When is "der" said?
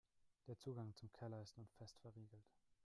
0.47-0.57